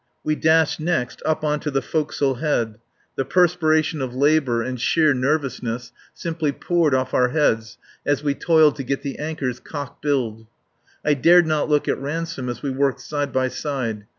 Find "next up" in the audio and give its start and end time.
0.79-1.43